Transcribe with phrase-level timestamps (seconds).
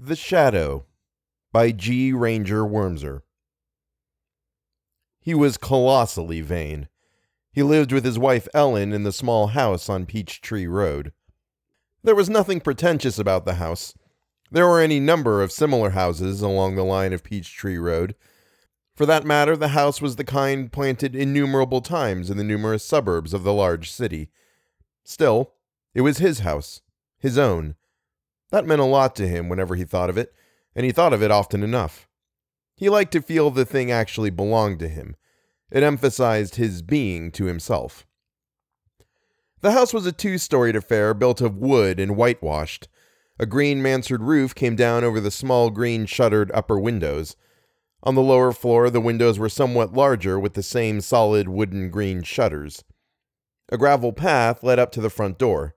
[0.00, 0.86] The Shadow
[1.50, 2.12] by G.
[2.12, 3.22] Ranger Wormser.
[5.20, 6.86] He was colossally vain.
[7.50, 11.12] He lived with his wife Ellen in the small house on Peachtree Road.
[12.04, 13.92] There was nothing pretentious about the house.
[14.52, 18.14] There were any number of similar houses along the line of Peachtree Road.
[18.94, 23.34] For that matter, the house was the kind planted innumerable times in the numerous suburbs
[23.34, 24.30] of the large city.
[25.02, 25.54] Still,
[25.92, 26.82] it was his house,
[27.18, 27.74] his own.
[28.50, 30.32] That meant a lot to him whenever he thought of it,
[30.74, 32.08] and he thought of it often enough.
[32.76, 35.16] He liked to feel the thing actually belonged to him.
[35.70, 38.06] It emphasized his being to himself.
[39.60, 42.88] The house was a two storied affair built of wood and whitewashed.
[43.40, 47.36] A green mansard roof came down over the small green shuttered upper windows.
[48.02, 52.22] On the lower floor, the windows were somewhat larger with the same solid wooden green
[52.22, 52.84] shutters.
[53.70, 55.74] A gravel path led up to the front door.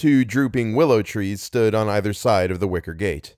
[0.00, 3.36] Two drooping willow trees stood on either side of the wicker gate.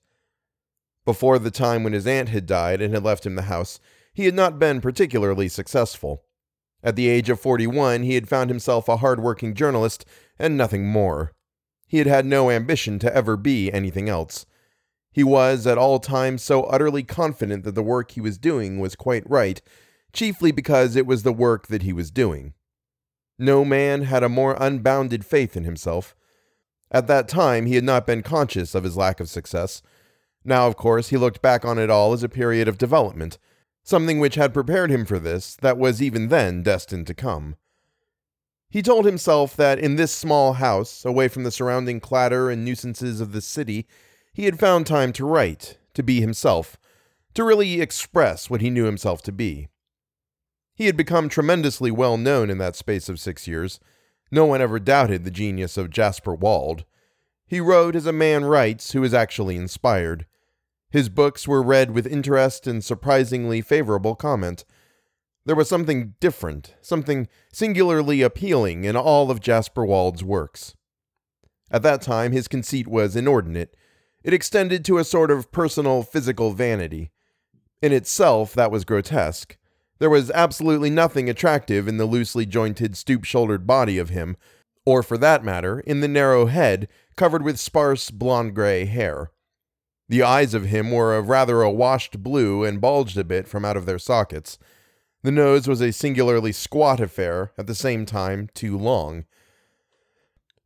[1.04, 3.80] Before the time when his aunt had died and had left him the house,
[4.14, 6.22] he had not been particularly successful.
[6.80, 10.04] At the age of 41, he had found himself a hard-working journalist
[10.38, 11.32] and nothing more.
[11.88, 14.46] He had had no ambition to ever be anything else.
[15.10, 18.94] He was at all times so utterly confident that the work he was doing was
[18.94, 19.60] quite right,
[20.12, 22.54] chiefly because it was the work that he was doing.
[23.36, 26.14] No man had a more unbounded faith in himself.
[26.92, 29.82] At that time, he had not been conscious of his lack of success.
[30.44, 33.38] Now, of course, he looked back on it all as a period of development,
[33.82, 37.56] something which had prepared him for this that was even then destined to come.
[38.68, 43.20] He told himself that in this small house, away from the surrounding clatter and nuisances
[43.20, 43.86] of the city,
[44.32, 46.76] he had found time to write, to be himself,
[47.34, 49.68] to really express what he knew himself to be.
[50.74, 53.78] He had become tremendously well known in that space of six years.
[54.34, 56.86] No one ever doubted the genius of Jasper Wald.
[57.46, 60.24] He wrote as a man writes who is actually inspired.
[60.90, 64.64] His books were read with interest and surprisingly favorable comment.
[65.44, 70.74] There was something different, something singularly appealing in all of Jasper Wald's works.
[71.70, 73.76] At that time, his conceit was inordinate.
[74.24, 77.10] It extended to a sort of personal physical vanity.
[77.82, 79.58] In itself, that was grotesque.
[80.02, 84.36] There was absolutely nothing attractive in the loosely jointed, stoop shouldered body of him,
[84.84, 89.30] or for that matter, in the narrow head covered with sparse blond gray hair.
[90.08, 93.64] The eyes of him were of rather a washed blue and bulged a bit from
[93.64, 94.58] out of their sockets.
[95.22, 99.24] The nose was a singularly squat affair, at the same time too long.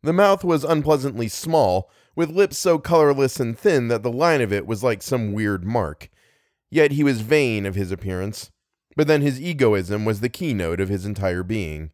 [0.03, 4.51] The mouth was unpleasantly small, with lips so colorless and thin that the line of
[4.51, 6.09] it was like some weird mark.
[6.71, 8.51] Yet he was vain of his appearance,
[8.97, 11.91] but then his egoism was the keynote of his entire being.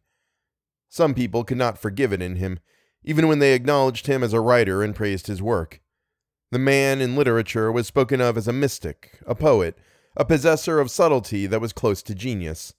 [0.89, 2.59] Some people could not forgive it in him,
[3.03, 5.81] even when they acknowledged him as a writer and praised his work.
[6.51, 9.77] The man in literature was spoken of as a mystic, a poet,
[10.15, 12.73] a possessor of subtlety that was close to genius.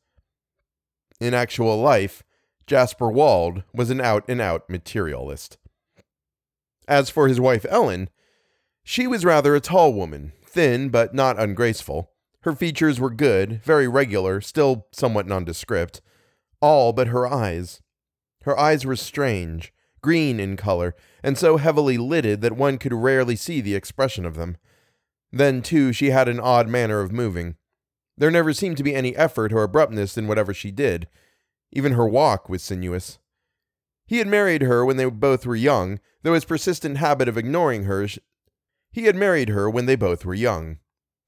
[1.21, 2.23] In actual life,
[2.67, 5.59] Jasper Wald was an out and out materialist.
[6.89, 8.09] As for his wife Ellen,
[8.85, 12.11] she was rather a tall woman, thin but not ungraceful.
[12.45, 16.03] Her features were good, very regular, still somewhat nondescript.
[16.61, 17.81] All but her eyes.
[18.43, 19.73] Her eyes were strange,
[20.03, 24.35] green in color, and so heavily lidded that one could rarely see the expression of
[24.35, 24.59] them.
[25.33, 27.57] Then, too, she had an odd manner of moving.
[28.19, 31.09] There never seemed to be any effort or abruptness in whatever she did.
[31.73, 33.19] Even her walk was sinuous.
[34.07, 37.85] He had married her when they both were young, though his persistent habit of ignoring
[37.85, 38.07] her.
[38.07, 38.19] Sh-
[38.93, 40.81] he had married her when they both were young.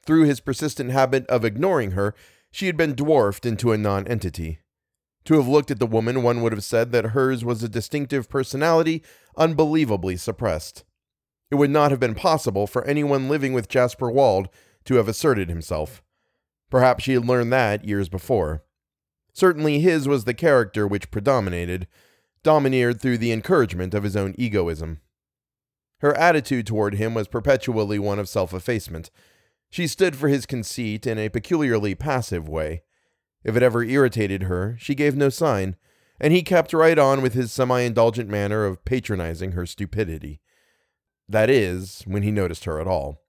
[0.06, 2.15] Through his persistent habit of ignoring her,
[2.50, 4.61] she had been dwarfed into a nonentity.
[5.25, 8.28] To have looked at the woman, one would have said that hers was a distinctive
[8.28, 9.03] personality
[9.37, 10.84] unbelievably suppressed.
[11.50, 14.49] It would not have been possible for anyone living with Jasper Wald
[14.84, 16.03] to have asserted himself.
[16.71, 18.62] Perhaps she had learned that years before.
[19.33, 21.89] Certainly his was the character which predominated,
[22.43, 25.00] domineered through the encouragement of his own egoism.
[25.99, 29.10] Her attitude toward him was perpetually one of self effacement,
[29.71, 32.83] she stood for his conceit in a peculiarly passive way.
[33.45, 35.77] If it ever irritated her, she gave no sign,
[36.21, 40.41] and he kept right on with his semi indulgent manner of patronizing her stupidity.
[41.28, 43.21] That is, when he noticed her at all.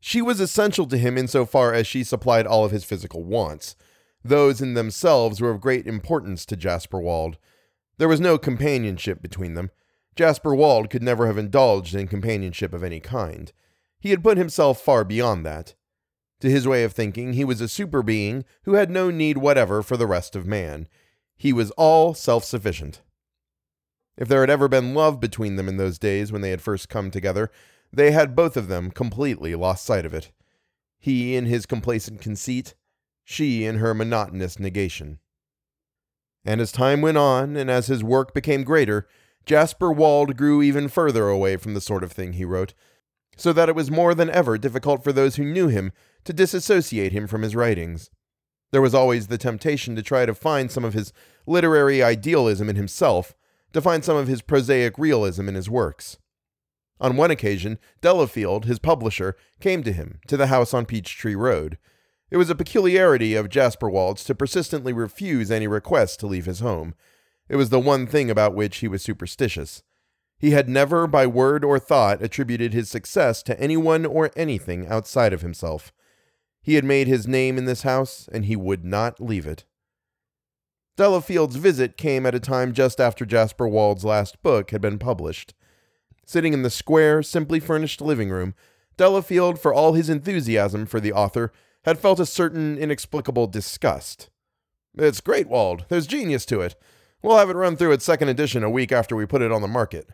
[0.00, 3.74] She was essential to him insofar as she supplied all of his physical wants.
[4.22, 7.38] Those in themselves were of great importance to Jasper Wald.
[7.98, 9.70] There was no companionship between them.
[10.14, 13.52] Jasper Wald could never have indulged in companionship of any kind.
[14.06, 15.74] He had put himself far beyond that.
[16.38, 19.82] To his way of thinking, he was a super being who had no need whatever
[19.82, 20.86] for the rest of man.
[21.36, 23.02] He was all self sufficient.
[24.16, 26.88] If there had ever been love between them in those days when they had first
[26.88, 27.50] come together,
[27.92, 30.30] they had both of them completely lost sight of it.
[31.00, 32.76] He in his complacent conceit,
[33.24, 35.18] she in her monotonous negation.
[36.44, 39.08] And as time went on, and as his work became greater,
[39.46, 42.72] Jasper Wald grew even further away from the sort of thing he wrote,
[43.36, 45.92] so that it was more than ever difficult for those who knew him
[46.24, 48.10] to disassociate him from his writings.
[48.72, 51.12] There was always the temptation to try to find some of his
[51.46, 53.34] literary idealism in himself,
[53.72, 56.18] to find some of his prosaic realism in his works.
[56.98, 61.78] On one occasion, Delafield, his publisher, came to him, to the house on Peachtree Road.
[62.30, 66.60] It was a peculiarity of Jasper Wald's to persistently refuse any request to leave his
[66.60, 66.94] home.
[67.48, 69.82] It was the one thing about which he was superstitious.
[70.38, 75.32] He had never, by word or thought, attributed his success to anyone or anything outside
[75.32, 75.92] of himself.
[76.60, 79.64] He had made his name in this house, and he would not leave it.
[80.96, 85.54] Delafield's visit came at a time just after Jasper Wald's last book had been published.
[86.26, 88.54] Sitting in the square, simply furnished living room,
[88.96, 91.52] Delafield, for all his enthusiasm for the author,
[91.84, 94.30] had felt a certain inexplicable disgust.
[94.96, 95.84] It's great, Wald.
[95.88, 96.74] There's genius to it.
[97.22, 99.62] We'll have it run through its second edition a week after we put it on
[99.62, 100.08] the market.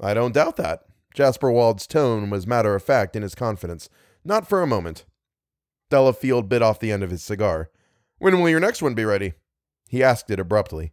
[0.00, 0.84] I don't doubt that.
[1.14, 3.88] Jasper Wald's tone was matter of fact in his confidence.
[4.24, 5.04] Not for a moment.
[5.90, 7.70] Delafield bit off the end of his cigar.
[8.18, 9.32] When will your next one be ready?
[9.88, 10.92] He asked it abruptly.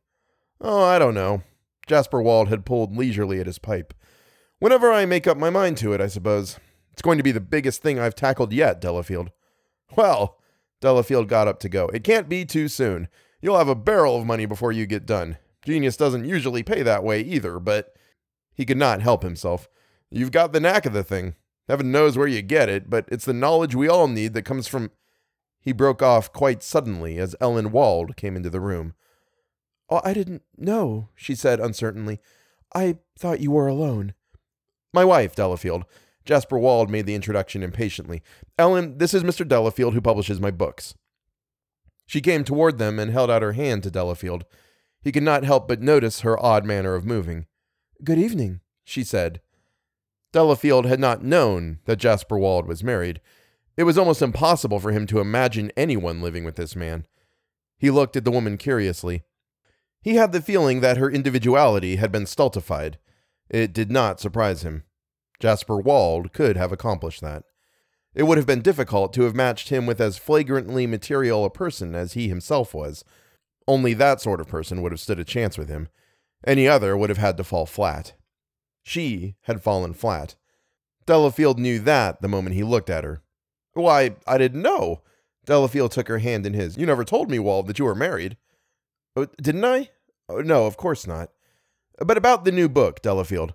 [0.60, 1.44] Oh, I don't know.
[1.86, 3.94] Jasper Wald had pulled leisurely at his pipe.
[4.60, 6.58] Whenever I make up my mind to it, I suppose.
[6.92, 9.32] It's going to be the biggest thing I've tackled yet, Delafield.
[9.96, 10.40] Well,
[10.82, 11.88] Delafield got up to go.
[11.88, 13.08] It can't be too soon.
[13.40, 15.38] You'll have a barrel of money before you get done.
[15.64, 17.94] Genius doesn't usually pay that way either, but
[18.58, 19.70] he could not help himself.
[20.10, 21.36] You've got the knack of the thing.
[21.68, 24.68] Heaven knows where you get it, but it's the knowledge we all need that comes
[24.68, 24.90] from.
[25.62, 28.96] He broke off quite suddenly as Ellen Wald came into the room.
[29.90, 32.20] Oh, I didn't know, she said uncertainly.
[32.74, 34.16] I thought you were alone.
[34.92, 35.86] My wife, Delafield.
[36.26, 38.24] Jasper Wald made the introduction impatiently.
[38.58, 39.48] Ellen, this is Mr.
[39.48, 40.96] Delafield, who publishes my books.
[42.06, 44.46] She came toward them and held out her hand to Delafield.
[45.02, 47.46] He could not help but notice her odd manner of moving.
[48.04, 49.42] Good evening, she said.
[50.32, 53.22] Delafield had not known that Jasper Wald was married.
[53.76, 57.08] It was almost impossible for him to imagine anyone living with this man.
[57.78, 59.24] He looked at the woman curiously.
[60.02, 63.00] He had the feeling that her individuality had been stultified.
[63.50, 64.84] It did not surprise him.
[65.40, 67.44] Jasper Wald could have accomplished that.
[68.14, 71.96] It would have been difficult to have matched him with as flagrantly material a person
[71.96, 73.04] as he himself was.
[73.68, 75.88] Only that sort of person would have stood a chance with him.
[76.46, 78.14] Any other would have had to fall flat.
[78.84, 80.36] She had fallen flat.
[81.06, 83.22] Delafield knew that the moment he looked at her.
[83.74, 85.02] Why, I didn't know.
[85.46, 86.78] Delafield took her hand in his.
[86.78, 88.38] You never told me, Wald, that you were married.
[89.16, 89.90] Oh, didn't I?
[90.30, 91.32] Oh, no, of course not.
[92.00, 93.54] But about the new book, Delafield.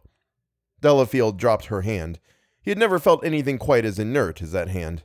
[0.81, 2.19] Delafield dropped her hand.
[2.63, 5.03] He had never felt anything quite as inert as that hand.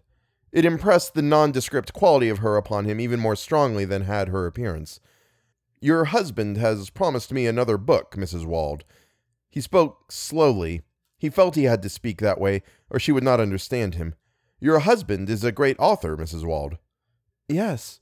[0.52, 4.48] It impressed the nondescript quality of her upon him even more strongly than had her
[4.48, 5.00] appearance.
[5.80, 8.46] Your husband has promised me another book, Mrs.
[8.46, 8.84] Wald.
[9.50, 10.82] He spoke slowly.
[11.20, 14.16] He felt he had to speak that way, or she would not understand him.
[14.60, 16.44] Your husband is a great author, Mrs.
[16.44, 16.78] Wald.
[17.48, 18.00] Yes.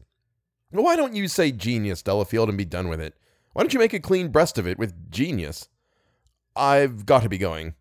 [0.72, 3.14] Why don't you say genius, Delafield, and be done with it?
[3.54, 5.68] Why don't you make a clean breast of it with genius?
[6.56, 7.76] I've got to be going.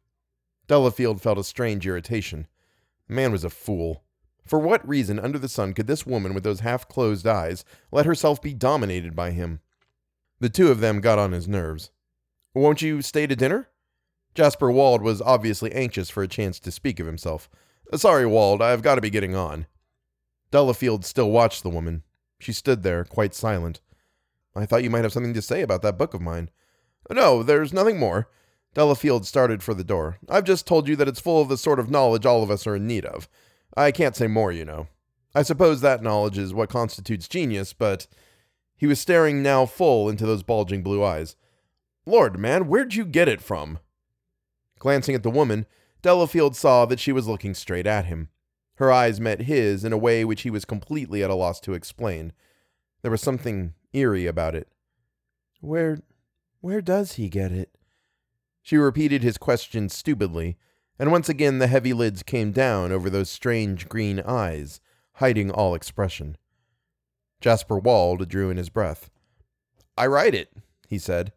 [0.67, 2.47] Delafield felt a strange irritation.
[3.09, 4.03] The man was a fool.
[4.45, 8.07] For what reason under the sun could this woman with those half closed eyes let
[8.07, 9.61] herself be dominated by him?
[10.45, 11.91] The two of them got on his nerves.
[12.53, 13.71] Won't you stay to dinner?
[14.35, 17.49] Jasper Wald was obviously anxious for a chance to speak of himself.
[17.91, 19.65] Uh, sorry, Wald, I've got to be getting on.
[20.51, 22.03] Delafield still watched the woman.
[22.39, 23.81] She stood there, quite silent.
[24.55, 26.51] I thought you might have something to say about that book of mine.
[27.11, 28.29] No, there's nothing more.
[28.75, 30.19] Delafield started for the door.
[30.29, 32.67] I've just told you that it's full of the sort of knowledge all of us
[32.67, 33.31] are in need of.
[33.79, 34.89] I can't say more, you know.
[35.35, 38.07] I suppose that knowledge is what constitutes genius, but.
[38.85, 41.37] He was staring now full into those bulging blue eyes.
[42.05, 43.79] Lord, man, where'd you get it from?
[44.79, 45.65] Glancing at the woman,
[46.03, 48.29] Delafield saw that she was looking straight at him.
[48.75, 51.73] Her eyes met his in a way which he was completely at a loss to
[51.73, 52.35] explain.
[53.01, 54.69] There was something eerie about it.
[55.63, 56.01] Where
[56.61, 57.79] where does he get it?
[58.61, 60.59] She repeated his question stupidly,
[60.99, 64.83] and once again the heavy lids came down over those strange green eyes,
[65.15, 66.37] hiding all expression.
[67.45, 69.11] Jasper Wald drew in his breath.
[69.99, 70.57] I write it,
[70.89, 71.35] he said.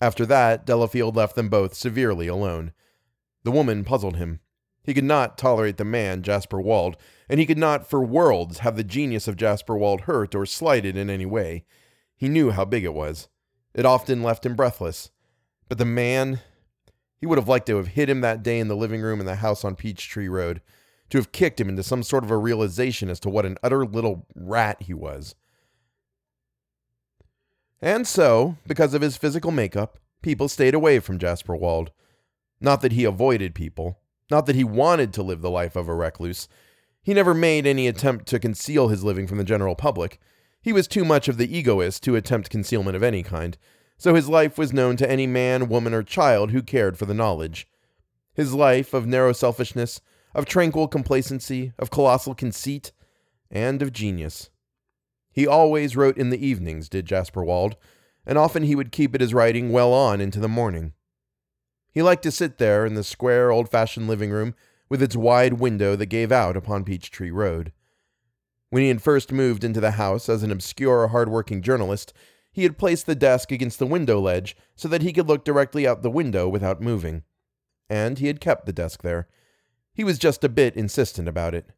[0.00, 2.72] After that, Delafield left them both severely alone.
[3.42, 4.38] The woman puzzled him.
[4.84, 6.96] He could not tolerate the man, Jasper Wald,
[7.28, 10.96] and he could not for worlds have the genius of Jasper Wald hurt or slighted
[10.96, 11.64] in any way.
[12.16, 13.26] He knew how big it was.
[13.74, 15.10] It often left him breathless.
[15.68, 16.38] But the man.
[17.18, 19.26] He would have liked to have hit him that day in the living room in
[19.26, 20.62] the house on Peachtree Road,
[21.10, 23.84] to have kicked him into some sort of a realization as to what an utter
[23.84, 25.34] little rat he was.
[27.80, 31.92] And so, because of his physical makeup, people stayed away from Jasper Wald.
[32.60, 35.94] Not that he avoided people, not that he wanted to live the life of a
[35.94, 36.48] recluse.
[37.02, 40.18] He never made any attempt to conceal his living from the general public.
[40.60, 43.56] He was too much of the egoist to attempt concealment of any kind,
[43.98, 47.14] so his life was known to any man, woman, or child who cared for the
[47.14, 47.68] knowledge.
[48.34, 50.00] His life of narrow selfishness,
[50.36, 52.92] of tranquil complacency, of colossal conceit,
[53.50, 54.50] and of genius.
[55.32, 57.76] He always wrote in the evenings, did Jasper Wald,
[58.26, 60.92] and often he would keep at his writing well on into the morning.
[61.90, 64.54] He liked to sit there in the square, old fashioned living room
[64.90, 67.72] with its wide window that gave out upon Peachtree Road.
[68.68, 72.12] When he had first moved into the house as an obscure, hard-working journalist,
[72.52, 75.86] he had placed the desk against the window ledge so that he could look directly
[75.86, 77.22] out the window without moving.
[77.88, 79.28] And he had kept the desk there.
[79.96, 81.70] He was just a bit insistent about it.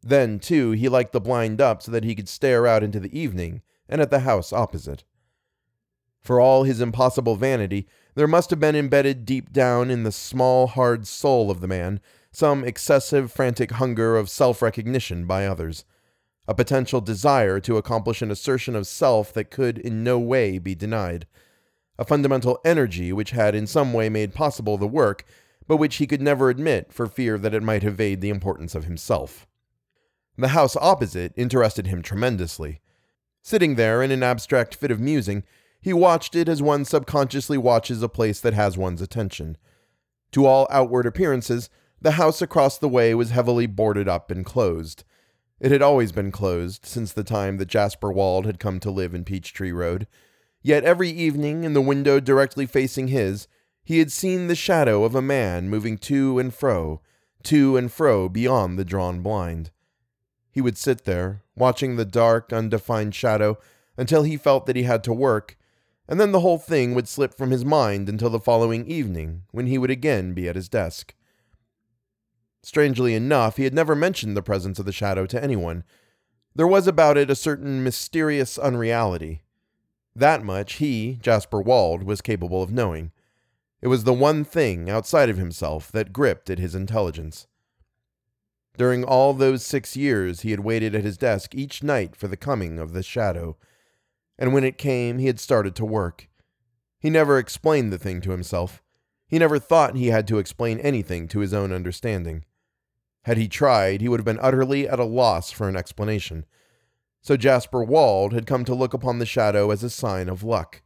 [0.00, 3.18] Then, too, he liked the blind up so that he could stare out into the
[3.18, 5.02] evening and at the house opposite.
[6.20, 10.68] For all his impossible vanity, there must have been embedded deep down in the small,
[10.68, 12.00] hard soul of the man
[12.30, 15.84] some excessive, frantic hunger of self recognition by others,
[16.46, 20.76] a potential desire to accomplish an assertion of self that could in no way be
[20.76, 21.26] denied,
[21.98, 25.24] a fundamental energy which had in some way made possible the work,
[25.68, 28.86] but which he could never admit for fear that it might evade the importance of
[28.86, 29.46] himself.
[30.36, 32.80] The house opposite interested him tremendously.
[33.42, 35.44] Sitting there in an abstract fit of musing,
[35.80, 39.56] he watched it as one subconsciously watches a place that has one's attention.
[40.32, 41.70] To all outward appearances,
[42.00, 45.04] the house across the way was heavily boarded up and closed.
[45.60, 49.14] It had always been closed since the time that Jasper Wald had come to live
[49.14, 50.06] in Peachtree Road.
[50.62, 53.48] Yet every evening, in the window directly facing his,
[53.88, 57.00] he had seen the shadow of a man moving to and fro,
[57.42, 59.70] to and fro beyond the drawn blind.
[60.50, 63.56] He would sit there, watching the dark, undefined shadow
[63.96, 65.56] until he felt that he had to work,
[66.06, 69.66] and then the whole thing would slip from his mind until the following evening, when
[69.66, 71.14] he would again be at his desk.
[72.62, 75.82] Strangely enough, he had never mentioned the presence of the shadow to anyone.
[76.54, 79.40] There was about it a certain mysterious unreality.
[80.14, 83.12] That much he, Jasper Wald, was capable of knowing.
[83.80, 87.46] It was the one thing outside of himself that gripped at his intelligence.
[88.76, 92.36] During all those six years, he had waited at his desk each night for the
[92.36, 93.56] coming of the shadow,
[94.38, 96.28] and when it came, he had started to work.
[97.00, 98.82] He never explained the thing to himself.
[99.26, 102.44] He never thought he had to explain anything to his own understanding.
[103.22, 106.46] Had he tried, he would have been utterly at a loss for an explanation.
[107.20, 110.82] So Jasper Wald had come to look upon the shadow as a sign of luck,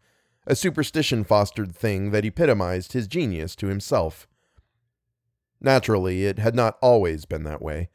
[0.47, 4.27] a superstition fostered thing that epitomized his genius to himself.
[5.61, 7.89] Naturally, it had not always been that way.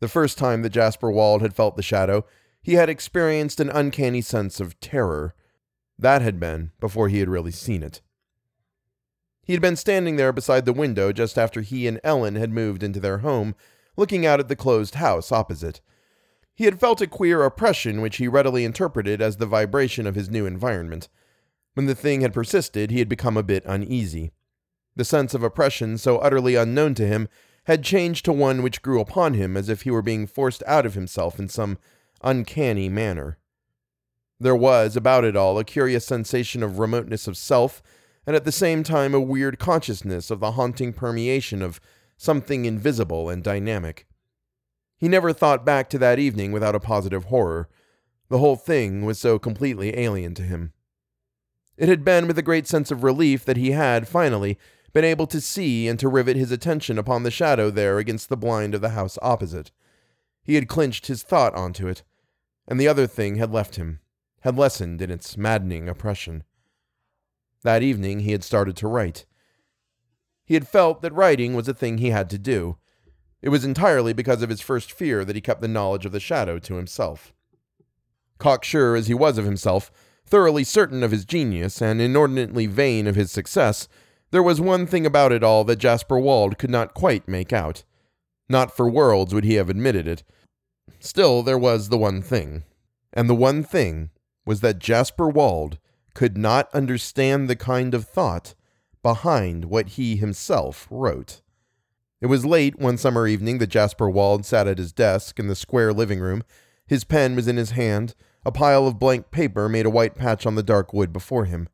[0.00, 2.24] The first time that Jasper Wald had felt the shadow,
[2.62, 5.34] he had experienced an uncanny sense of terror.
[5.98, 8.00] That had been before he had really seen it.
[9.44, 12.82] He had been standing there beside the window just after he and Ellen had moved
[12.82, 13.54] into their home,
[13.96, 15.80] looking out at the closed house opposite.
[16.54, 20.30] He had felt a queer oppression which he readily interpreted as the vibration of his
[20.30, 21.08] new environment.
[21.74, 24.32] When the thing had persisted, he had become a bit uneasy.
[24.94, 27.28] The sense of oppression, so utterly unknown to him,
[27.64, 30.84] had changed to one which grew upon him as if he were being forced out
[30.84, 31.78] of himself in some
[32.22, 33.38] uncanny manner.
[34.38, 37.82] There was about it all a curious sensation of remoteness of self,
[38.26, 41.80] and at the same time a weird consciousness of the haunting permeation of
[42.16, 44.06] something invisible and dynamic.
[44.98, 47.68] He never thought back to that evening without a positive horror.
[48.28, 50.72] The whole thing was so completely alien to him.
[51.76, 54.58] It had been with a great sense of relief that he had, finally,
[54.92, 58.36] been able to see and to rivet his attention upon the shadow there against the
[58.36, 59.70] blind of the house opposite.
[60.42, 62.02] He had clinched his thought onto it,
[62.68, 64.00] and the other thing had left him,
[64.40, 66.44] had lessened in its maddening oppression.
[67.62, 69.24] That evening he had started to write.
[70.44, 72.76] He had felt that writing was a thing he had to do.
[73.40, 76.20] It was entirely because of his first fear that he kept the knowledge of the
[76.20, 77.32] shadow to himself.
[78.38, 79.90] Cocksure as he was of himself,
[80.24, 83.88] thoroughly certain of his genius, and inordinately vain of his success,
[84.30, 87.84] there was one thing about it all that Jasper Wald could not quite make out.
[88.48, 90.22] Not for worlds would he have admitted it.
[91.00, 92.64] Still, there was the one thing.
[93.12, 94.10] And the one thing
[94.46, 95.78] was that Jasper Wald
[96.14, 98.54] could not understand the kind of thought
[99.02, 101.42] behind what he himself wrote.
[102.20, 105.56] It was late one summer evening that Jasper Wald sat at his desk in the
[105.56, 106.44] square living room.
[106.86, 108.14] His pen was in his hand.
[108.44, 111.68] A pile of blank paper made a white patch on the dark wood before him.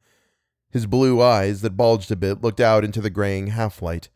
[0.70, 4.10] His blue eyes that bulged a bit looked out into the graying half light.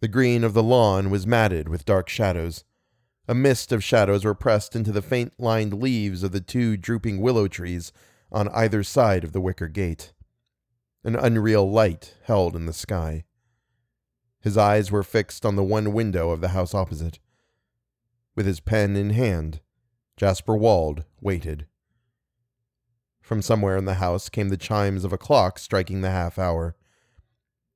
[0.00, 2.64] The green of the lawn was matted with dark shadows.
[3.28, 7.20] A mist of shadows were pressed into the faint lined leaves of the two drooping
[7.20, 7.92] willow trees
[8.32, 10.12] on either side of the wicker gate.
[11.04, 13.24] An unreal light held in the sky.
[14.40, 17.18] His eyes were fixed on the one window of the house opposite.
[18.34, 19.60] With his pen in hand,
[20.16, 21.66] Jasper Wald waited.
[23.20, 26.74] From somewhere in the house came the chimes of a clock striking the half hour.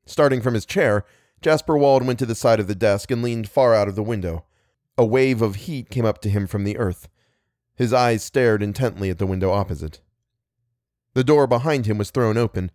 [0.06, 1.04] Starting from his chair,
[1.42, 4.02] Jasper Wald went to the side of the desk and leaned far out of the
[4.02, 4.44] window.
[4.96, 7.08] A wave of heat came up to him from the earth.
[7.74, 10.00] His eyes stared intently at the window opposite.
[11.14, 12.70] The door behind him was thrown open.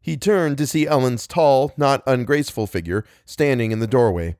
[0.00, 4.36] He turned to see Ellen's tall, not ungraceful figure standing in the doorway.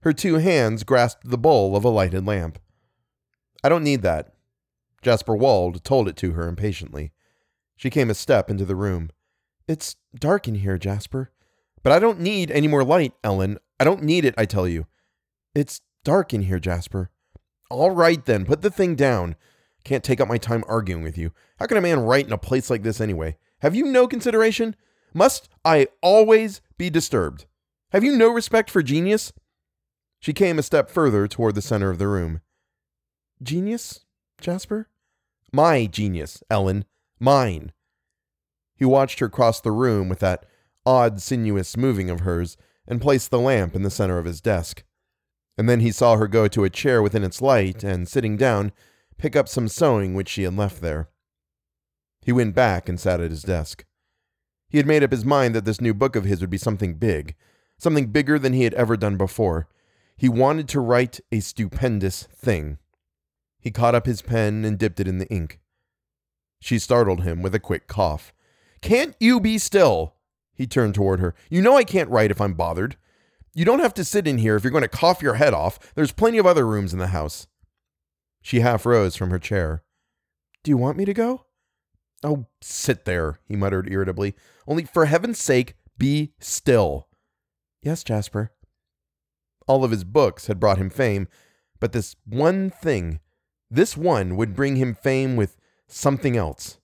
[0.00, 2.58] Her two hands grasped the bowl of a lighted lamp.
[3.64, 4.34] I don't need that.
[5.00, 7.12] Jasper Wald told it to her impatiently.
[7.76, 9.10] She came a step into the room.
[9.66, 11.32] It's dark in here, Jasper.
[11.82, 13.58] But I don't need any more light, Ellen.
[13.80, 14.86] I don't need it, I tell you.
[15.54, 17.10] It's dark in here, Jasper.
[17.70, 19.34] All right, then, put the thing down.
[19.82, 21.32] Can't take up my time arguing with you.
[21.58, 23.38] How can a man write in a place like this anyway?
[23.60, 24.76] Have you no consideration?
[25.14, 27.46] Must I always be disturbed?
[27.92, 29.32] Have you no respect for genius?
[30.20, 32.40] She came a step further toward the center of the room.
[33.42, 34.04] Genius,
[34.40, 34.88] Jasper?
[35.52, 36.84] My genius, Ellen.
[37.20, 37.72] Mine.
[38.76, 40.46] He watched her cross the room with that
[40.84, 44.84] odd, sinuous moving of hers and placed the lamp in the center of his desk
[45.56, 48.72] and then he saw her go to a chair within its light and, sitting down,
[49.18, 51.08] pick up some sewing which she had left there.
[52.22, 53.84] He went back and sat at his desk.
[54.68, 56.94] He had made up his mind that this new book of his would be something
[56.94, 57.36] big,
[57.78, 59.68] something bigger than he had ever done before.
[60.16, 62.78] He wanted to write a stupendous thing.
[63.64, 65.58] He caught up his pen and dipped it in the ink.
[66.60, 68.34] She startled him with a quick cough.
[68.82, 70.16] Can't you be still?
[70.52, 71.34] He turned toward her.
[71.48, 72.98] You know I can't write if I'm bothered.
[73.54, 75.94] You don't have to sit in here if you're going to cough your head off.
[75.94, 77.46] There's plenty of other rooms in the house.
[78.42, 79.82] She half rose from her chair.
[80.62, 81.46] Do you want me to go?
[82.22, 84.34] Oh, sit there, he muttered irritably.
[84.66, 87.08] Only for heaven's sake, be still.
[87.80, 88.52] Yes, Jasper.
[89.66, 91.28] All of his books had brought him fame,
[91.80, 93.20] but this one thing,
[93.74, 95.56] this one would bring him fame with
[95.86, 96.78] something else.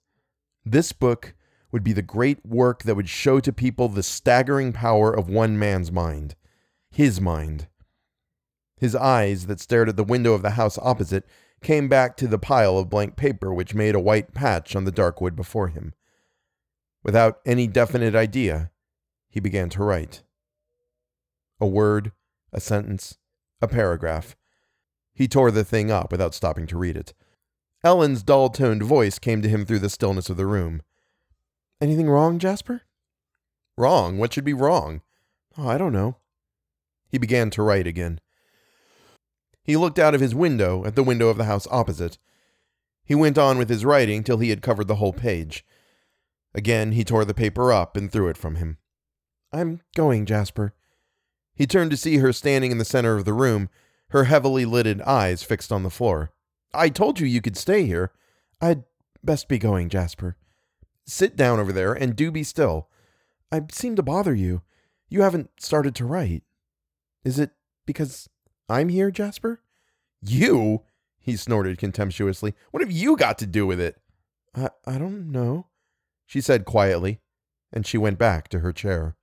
[0.65, 1.35] This book
[1.73, 5.59] would be the great work that would show to people the staggering power of one
[5.59, 6.35] man's mind
[6.91, 7.69] his mind.
[8.77, 11.25] His eyes, that stared at the window of the house opposite,
[11.63, 14.91] came back to the pile of blank paper which made a white patch on the
[14.91, 15.95] dark wood before him.
[17.03, 18.71] Without any definite idea,
[19.29, 20.23] he began to write.
[21.61, 22.13] A word,
[22.53, 23.19] a sentence,
[23.61, 24.37] a paragraph.
[25.13, 27.13] He tore the thing up without stopping to read it.
[27.83, 30.83] Ellen's dull toned voice came to him through the stillness of the room.
[31.81, 32.83] Anything wrong, Jasper?
[33.77, 34.19] Wrong?
[34.19, 35.01] What should be wrong?
[35.57, 36.17] Oh, I don't know.
[37.09, 38.21] He began to write again.
[39.63, 42.19] He looked out of his window at the window of the house opposite.
[43.05, 45.65] He went on with his writing till he had covered the whole page.
[46.55, 48.79] Again he tore the paper up and threw it from him.
[49.53, 50.75] I'm going, Jasper.
[51.55, 53.69] He turned to see her standing in the center of the room,
[54.11, 56.33] her heavily lidded eyes fixed on the floor.
[56.73, 58.13] I told you you could stay here.
[58.61, 58.85] I'd
[59.23, 60.37] best be going, Jasper.
[61.07, 62.89] Sit down over there and do be still.
[63.51, 64.63] I seem to bother you.
[65.09, 66.45] You haven't started to write.
[67.25, 67.51] Is it
[67.87, 68.29] because
[68.69, 69.61] I'm here, Jasper?
[70.23, 70.83] You?
[71.19, 72.55] He snorted contemptuously.
[72.71, 73.97] What have you got to do with it?
[74.55, 75.67] I, I don't know,
[76.27, 77.21] she said quietly,
[77.73, 79.17] and she went back to her chair.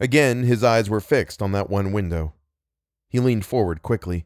[0.00, 2.34] Again, his eyes were fixed on that one window.
[3.12, 4.24] He leaned forward quickly.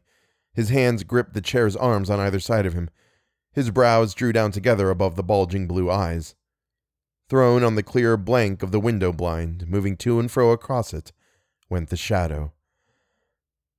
[0.53, 2.89] His hands gripped the chair's arms on either side of him.
[3.51, 6.35] His brows drew down together above the bulging blue eyes.
[7.27, 11.11] Thrown on the clear blank of the window blind, moving to and fro across it,
[11.69, 12.53] went the shadow.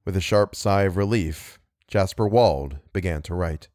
[0.04, 3.68] With a sharp sigh of relief, Jasper Wald began to write.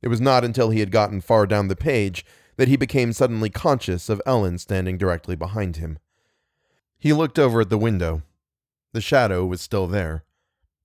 [0.00, 2.24] It was not until he had gotten far down the page
[2.56, 5.98] that he became suddenly conscious of Ellen standing directly behind him.
[7.00, 8.22] He looked over at the window.
[8.96, 10.24] The shadow was still there.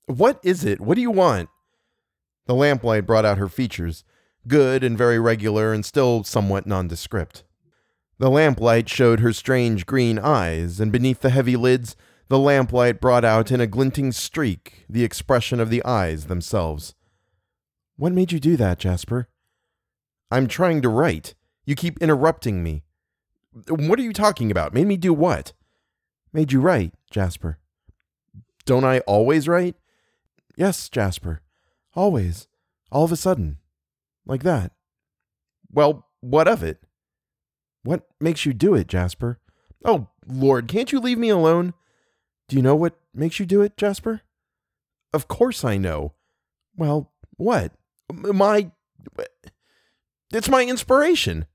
[0.05, 0.81] What is it?
[0.81, 1.47] What do you want?
[2.45, 4.03] The lamplight brought out her features,
[4.49, 7.45] good and very regular and still somewhat nondescript.
[8.19, 11.95] The lamplight showed her strange green eyes, and beneath the heavy lids,
[12.27, 16.93] the lamplight brought out in a glinting streak the expression of the eyes themselves.
[17.95, 19.29] What made you do that, Jasper?
[20.29, 21.33] I'm trying to write.
[21.65, 22.83] You keep interrupting me.
[23.69, 24.73] What are you talking about?
[24.73, 25.53] Made me do what?
[26.33, 27.57] Made you write, Jasper.
[28.65, 29.75] Don't I always write?
[30.55, 31.41] Yes, Jasper.
[31.93, 32.47] Always.
[32.91, 33.57] All of a sudden.
[34.25, 34.71] Like that.
[35.71, 36.83] Well, what of it?
[37.83, 39.39] What makes you do it, Jasper?
[39.83, 41.73] Oh, Lord, can't you leave me alone?
[42.47, 44.21] Do you know what makes you do it, Jasper?
[45.13, 46.13] Of course I know.
[46.75, 47.73] Well, what?
[48.13, 48.71] My.
[50.31, 51.45] It's my inspiration.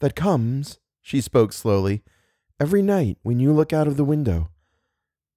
[0.00, 2.02] That comes, she spoke slowly,
[2.58, 4.50] every night when you look out of the window.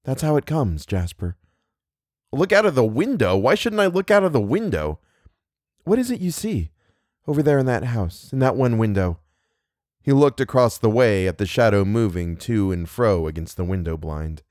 [0.03, 1.37] That's how it comes, Jasper.
[2.31, 3.37] Look out of the window?
[3.37, 4.99] Why shouldn't I look out of the window?
[5.83, 6.71] What is it you see?
[7.27, 9.19] Over there in that house, in that one window.
[10.01, 13.95] He looked across the way at the shadow moving to and fro against the window
[13.95, 14.41] blind.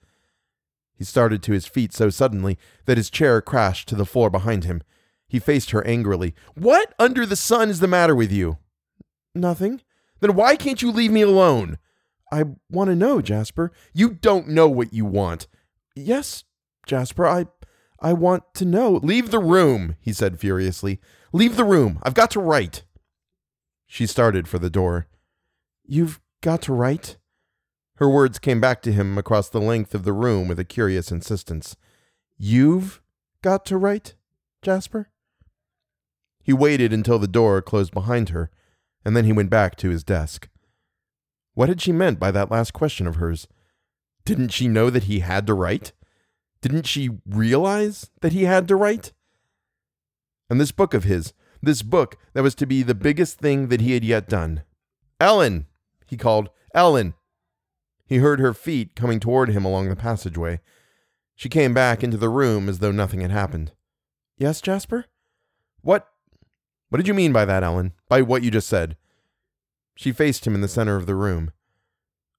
[0.95, 4.65] He started to his feet so suddenly that his chair crashed to the floor behind
[4.65, 4.83] him.
[5.29, 6.35] He faced her angrily.
[6.55, 8.59] What under the sun is the matter with you?
[9.35, 9.83] Nothing.
[10.21, 11.79] Then why can't you leave me alone?
[12.33, 13.71] I want to know, Jasper.
[13.93, 15.47] You don't know what you want.
[15.95, 16.45] Yes,
[16.87, 17.47] Jasper, I
[18.01, 18.95] I want to know.
[19.03, 20.99] Leave the room, he said furiously.
[21.33, 22.01] Leave the room.
[22.03, 22.85] I've got to write.
[23.87, 25.07] She started for the door.
[25.85, 27.19] You've got to write?
[27.97, 31.13] Her words came back to him across the length of the room with a curious
[31.13, 31.77] insistence.
[32.37, 33.01] You've
[33.43, 34.15] got to write,
[34.63, 35.11] Jasper?
[36.43, 38.51] He waited until the door closed behind her,
[39.05, 40.49] and then he went back to his desk.
[41.55, 43.47] What had she meant by that last question of hers?
[44.25, 45.93] Didn't she know that he had to write?
[46.61, 49.13] Didn't she realize that he had to write?
[50.49, 53.81] And this book of his, this book that was to be the biggest thing that
[53.81, 54.63] he had yet done.
[55.21, 55.67] Ellen,
[56.07, 56.51] he called.
[56.75, 57.15] Ellen.
[58.07, 60.61] He heard her feet coming toward him along the passageway.
[61.35, 63.73] She came back into the room as though nothing had happened.
[64.37, 65.07] Yes, Jasper?
[65.81, 66.09] What
[66.89, 67.93] what did you mean by that, Ellen?
[68.09, 68.97] By what you just said?
[70.03, 71.53] She faced him in the center of the room.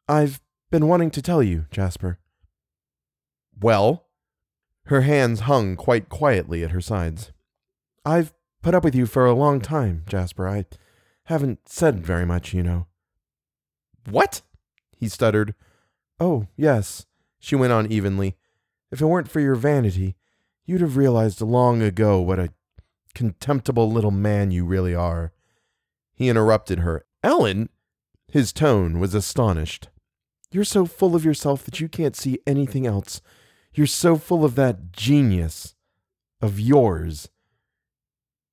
[0.10, 2.20] I've been wanting to tell you, Jasper.
[3.58, 4.08] Well?
[4.88, 7.32] Her hands hung quite quietly at her sides.
[8.04, 10.46] I've put up with you for a long time, Jasper.
[10.46, 10.66] I
[11.28, 12.88] haven't said very much, you know.
[14.10, 14.42] What?
[14.98, 15.56] He stuttered.
[16.20, 17.06] Oh, yes,
[17.40, 18.36] she went on evenly.
[18.92, 20.18] If it weren't for your vanity,
[20.66, 22.52] you'd have realized long ago what a
[23.16, 25.32] contemptible little man you really are.
[26.14, 27.06] He interrupted her.
[27.24, 27.70] Ellen?
[28.28, 29.90] His tone was astonished.
[30.52, 33.22] You're so full of yourself that you can't see anything else.
[33.74, 35.76] You're so full of that genius
[36.42, 37.30] of yours.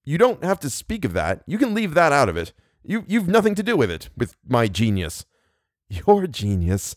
[0.04, 1.42] You don't have to speak of that.
[1.46, 2.52] You can leave that out of it.
[2.82, 5.26] You, you've nothing to do with it, with my genius.
[5.88, 6.96] Your genius?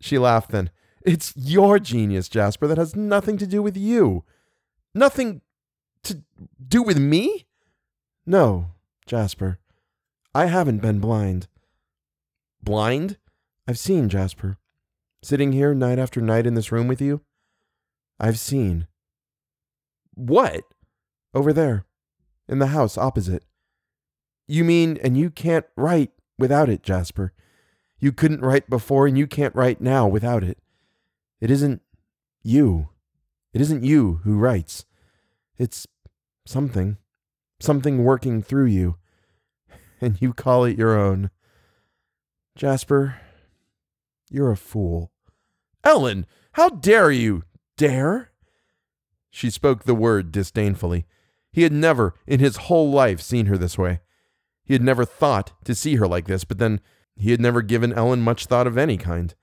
[0.00, 0.70] She laughed then.
[1.04, 4.24] It's your genius, Jasper, that has nothing to do with you.
[4.94, 5.40] Nothing
[6.04, 6.22] to
[6.66, 7.46] do with me?
[8.24, 8.70] No,
[9.06, 9.58] Jasper.
[10.34, 11.46] I haven't been blind.
[12.62, 13.18] Blind?
[13.68, 14.58] I've seen, Jasper.
[15.22, 17.20] Sitting here night after night in this room with you,
[18.18, 18.88] I've seen.
[20.14, 20.64] What?
[21.32, 21.86] Over there,
[22.48, 23.44] in the house opposite.
[24.46, 27.32] You mean, and you can't write without it, Jasper.
[27.98, 30.58] You couldn't write before, and you can't write now without it.
[31.40, 31.80] It isn't
[32.42, 32.90] you.
[33.52, 34.84] It isn't you who writes.
[35.58, 35.86] It's
[36.44, 36.98] something.
[37.60, 38.96] Something working through you.
[40.14, 41.30] And you call it your own.
[42.56, 43.16] Jasper,
[44.30, 45.10] you're a fool.
[45.82, 47.44] Ellen, how dare you?
[47.78, 48.30] Dare?
[49.30, 51.06] She spoke the word disdainfully.
[51.52, 54.00] He had never, in his whole life, seen her this way.
[54.62, 56.82] He had never thought to see her like this, but then
[57.16, 59.34] he had never given Ellen much thought of any kind.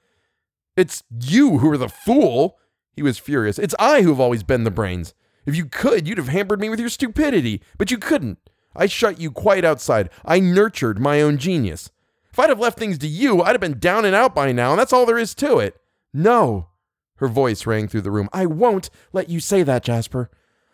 [0.78, 2.60] It's you who are the fool!
[2.94, 3.58] He was furious.
[3.58, 5.16] It's I who have always been the brains.
[5.48, 8.38] If you could, you'd have hampered me with your stupidity, but you couldn't.
[8.76, 10.10] I shut you quite outside.
[10.24, 11.92] I nurtured my own genius.
[12.32, 14.72] If I'd have left things to you, I'd have been down and out by now,
[14.72, 15.76] and that's all there is to it.
[16.14, 16.68] No.
[17.18, 18.30] Her voice rang through the room.
[18.32, 20.30] I won't let you say that, Jasper.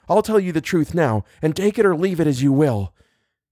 [0.08, 2.94] I'll tell you the truth now, and take it or leave it as you will.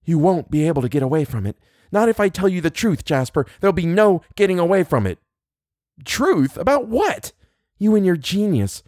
[0.05, 1.58] You won't be able to get away from it.
[1.91, 3.45] Not if I tell you the truth, Jasper.
[3.60, 5.19] There'll be no getting away from it.
[6.03, 6.58] Truth?
[6.58, 7.31] About what?
[7.79, 8.84] You and your genius.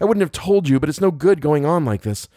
[0.00, 2.28] I wouldn't have told you, but it's no good going on like this.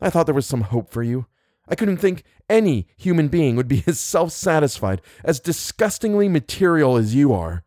[0.00, 1.26] I thought there was some hope for you.
[1.68, 7.14] I couldn't think any human being would be as self satisfied, as disgustingly material as
[7.14, 7.64] you are.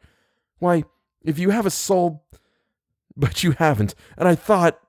[0.59, 0.83] Why,
[1.23, 2.25] if you have a soul.
[3.17, 4.79] But you haven't, and I thought.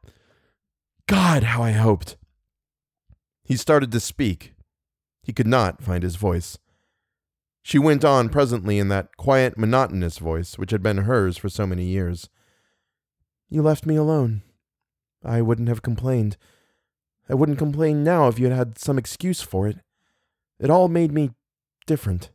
[1.09, 2.17] God, how I hoped.
[3.43, 4.55] He started to speak.
[5.25, 6.57] He could not find his voice.
[7.63, 11.67] She went on presently in that quiet, monotonous voice which had been hers for so
[11.67, 12.29] many years.
[13.49, 14.43] You left me alone.
[15.25, 16.37] I wouldn't have complained.
[17.31, 19.79] I wouldn't complain now if you had had some excuse for it.
[20.59, 21.31] It all made me
[21.87, 22.31] different.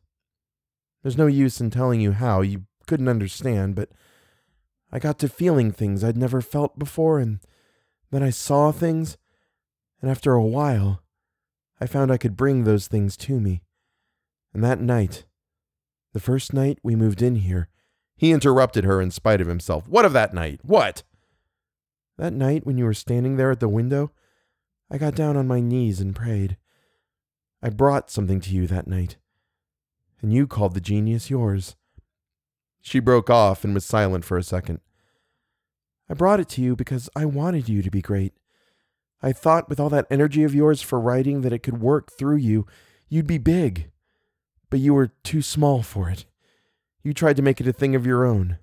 [1.03, 3.89] There's no use in telling you how, you couldn't understand, but
[4.93, 7.41] I got to feeling things I'd never felt before, and
[8.09, 9.17] then I saw things,
[10.01, 11.03] and after a while,
[11.81, 13.63] I found I could bring those things to me.
[14.53, 15.25] And that night,
[16.15, 17.67] The first night we moved in here,
[18.15, 19.85] he interrupted her in spite of himself.
[19.89, 20.61] What of that night?
[20.63, 21.03] What?
[22.17, 24.13] That night when you were standing there at the window,
[24.89, 26.57] I got down on my knees and prayed.
[27.61, 29.17] I brought something to you that night,
[30.21, 31.75] and you called the genius yours.
[32.81, 34.79] She broke off and was silent for a second.
[36.07, 38.33] I brought it to you because I wanted you to be great.
[39.23, 42.37] I thought with all that energy of yours for writing that it could work through
[42.37, 42.67] you,
[43.09, 43.89] you'd be big.
[44.69, 46.25] But you were too small for it.
[47.01, 48.59] You tried to make it a thing of your own.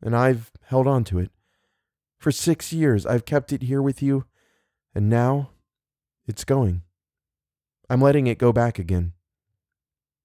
[0.00, 1.30] And I've held on to it.
[2.18, 4.24] For six years, I've kept it here with you,
[4.98, 5.50] and now
[6.26, 6.82] it's going.
[7.88, 9.12] I'm letting it go back again.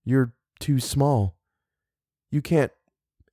[0.03, 1.35] You're too small.
[2.31, 2.71] You can't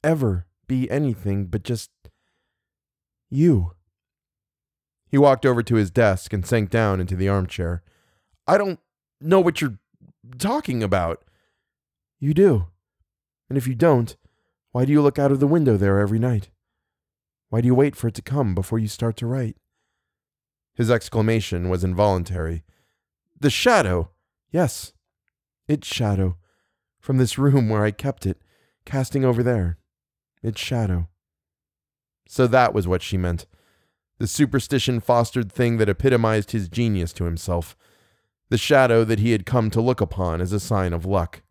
[0.05, 1.89] ever be anything but just
[3.31, 3.73] you.
[5.09, 7.83] He walked over to his desk and sank down into the armchair.
[8.47, 8.79] I don't
[9.19, 9.79] know what you're
[10.37, 11.25] talking about.
[12.19, 12.67] You do.
[13.49, 14.15] And if you don't,
[14.73, 16.51] why do you look out of the window there every night?
[17.49, 19.57] Why do you wait for it to come before you start to write?
[20.81, 22.65] His exclamation was involuntary.
[23.39, 24.13] The shadow!
[24.51, 24.95] Yes,
[25.69, 26.39] its shadow.
[27.01, 28.41] From this room where I kept it,
[28.87, 29.77] casting over there.
[30.43, 31.11] Its shadow.
[32.27, 33.45] So that was what she meant.
[34.21, 37.77] The superstition fostered thing that epitomized his genius to himself.
[38.49, 41.43] The shadow that he had come to look upon as a sign of luck.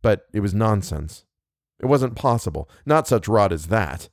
[0.00, 1.26] But it was nonsense.
[1.78, 2.66] It wasn't possible.
[2.86, 4.08] Not such rot as that.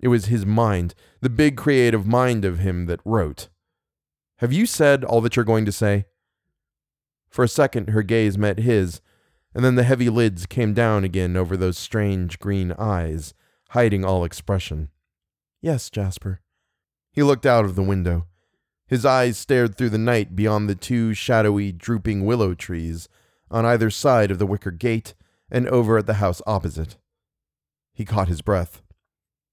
[0.00, 3.48] It was his mind, the big creative mind of him that wrote.
[4.38, 6.06] Have you said all that you're going to say?
[7.28, 9.00] For a second, her gaze met his,
[9.54, 13.34] and then the heavy lids came down again over those strange green eyes,
[13.70, 14.88] hiding all expression.
[15.60, 16.40] Yes, Jasper.
[17.12, 18.26] He looked out of the window.
[18.86, 23.08] His eyes stared through the night beyond the two shadowy, drooping willow trees
[23.50, 25.14] on either side of the wicker gate
[25.50, 26.96] and over at the house opposite.
[27.92, 28.82] He caught his breath.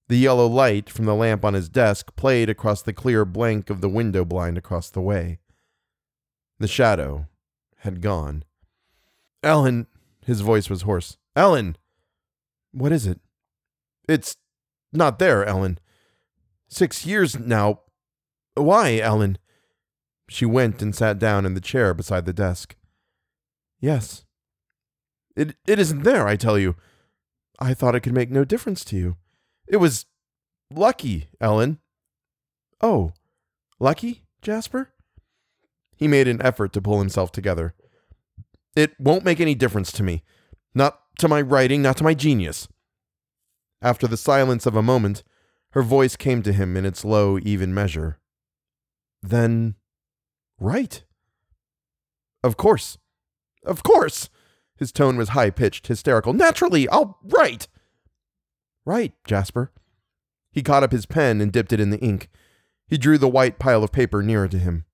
[0.08, 3.82] The yellow light from the lamp on his desk played across the clear blank of
[3.82, 5.38] the window blind across the way.
[6.58, 7.28] The shadow
[7.78, 8.44] had gone.
[9.42, 9.86] Ellen,
[10.24, 11.18] his voice was hoarse.
[11.36, 11.76] Ellen!
[12.72, 13.20] What is it?
[14.08, 14.36] It's
[14.92, 15.78] not there, Ellen.
[16.68, 17.80] Six years now.
[18.54, 19.38] Why, Ellen?
[20.28, 22.76] She went and sat down in the chair beside the desk.
[23.78, 24.24] Yes.
[25.36, 26.76] It, it isn't there, I tell you.
[27.58, 29.16] I thought it could make no difference to you.
[29.68, 30.06] It was
[30.70, 31.78] lucky, Ellen.
[32.80, 33.12] Oh,
[33.78, 34.90] lucky, Jasper?
[35.96, 37.74] He made an effort to pull himself together.
[38.76, 40.22] It won't make any difference to me.
[40.74, 42.68] Not to my writing, not to my genius.
[43.82, 45.22] After the silence of a moment,
[45.72, 48.18] her voice came to him in its low, even measure.
[49.22, 49.74] Then,
[50.60, 51.04] write.
[52.42, 52.98] Of course.
[53.64, 54.30] Of course.
[54.76, 56.32] His tone was high pitched, hysterical.
[56.32, 57.66] Naturally, I'll write.
[58.88, 59.70] Write, Jasper.
[60.50, 62.30] He caught up his pen and dipped it in the ink.
[62.86, 64.86] He drew the white pile of paper nearer to him.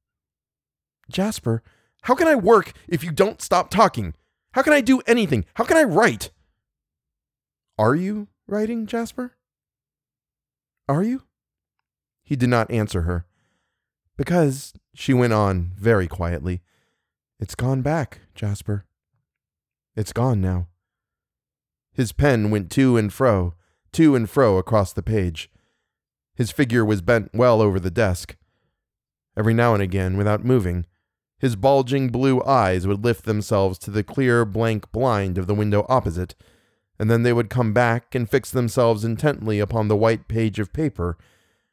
[1.08, 1.62] Jasper,
[2.02, 4.14] how can I work if you don't stop talking?
[4.54, 5.44] How can I do anything?
[5.54, 6.32] How can I write?
[7.78, 9.36] Are you writing, Jasper?
[10.88, 11.22] Are you?
[12.24, 13.26] He did not answer her.
[14.16, 16.62] Because, she went on very quietly,
[17.38, 18.86] it's gone back, Jasper.
[19.94, 20.66] It's gone now.
[21.92, 23.54] His pen went to and fro,
[23.94, 25.50] to and fro across the page.
[26.34, 28.36] His figure was bent well over the desk.
[29.36, 30.86] Every now and again, without moving,
[31.38, 35.84] his bulging blue eyes would lift themselves to the clear blank blind of the window
[35.88, 36.34] opposite,
[36.98, 40.72] and then they would come back and fix themselves intently upon the white page of
[40.72, 41.18] paper,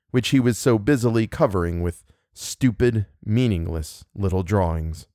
[0.09, 2.03] which he was so busily covering with
[2.33, 5.07] stupid, meaningless little drawings.